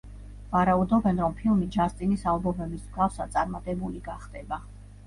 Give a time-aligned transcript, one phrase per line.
[0.53, 4.65] ვარაუდობენ, რომ ფილმი, ჯასტინის ალბომების მსგავსად, წარმატებული გახდება.